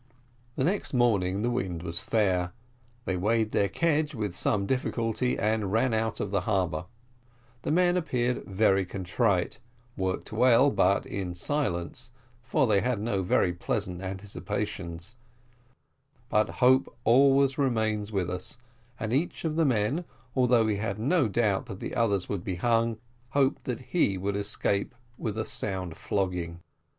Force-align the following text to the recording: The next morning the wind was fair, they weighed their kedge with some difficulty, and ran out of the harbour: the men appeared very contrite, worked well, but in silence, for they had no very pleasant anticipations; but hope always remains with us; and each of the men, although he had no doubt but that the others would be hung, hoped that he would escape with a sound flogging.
The 0.55 0.63
next 0.63 0.95
morning 0.95 1.43
the 1.43 1.51
wind 1.51 1.83
was 1.83 1.99
fair, 1.99 2.53
they 3.05 3.15
weighed 3.15 3.51
their 3.51 3.69
kedge 3.69 4.15
with 4.15 4.35
some 4.35 4.65
difficulty, 4.65 5.37
and 5.37 5.71
ran 5.71 5.93
out 5.93 6.19
of 6.19 6.31
the 6.31 6.41
harbour: 6.41 6.85
the 7.61 7.69
men 7.69 7.95
appeared 7.95 8.43
very 8.45 8.83
contrite, 8.83 9.59
worked 9.95 10.31
well, 10.33 10.71
but 10.71 11.05
in 11.05 11.35
silence, 11.35 12.09
for 12.41 12.65
they 12.65 12.81
had 12.81 12.99
no 12.99 13.21
very 13.21 13.53
pleasant 13.53 14.01
anticipations; 14.01 15.17
but 16.29 16.49
hope 16.49 16.91
always 17.03 17.59
remains 17.59 18.11
with 18.11 18.27
us; 18.27 18.57
and 18.99 19.13
each 19.13 19.45
of 19.45 19.55
the 19.55 19.65
men, 19.65 20.03
although 20.35 20.65
he 20.65 20.77
had 20.77 20.97
no 20.97 21.27
doubt 21.27 21.67
but 21.67 21.79
that 21.79 21.79
the 21.79 21.93
others 21.93 22.27
would 22.27 22.43
be 22.43 22.55
hung, 22.55 22.97
hoped 23.33 23.65
that 23.65 23.79
he 23.81 24.17
would 24.17 24.35
escape 24.35 24.95
with 25.19 25.37
a 25.37 25.45
sound 25.45 25.95
flogging. 25.95 26.59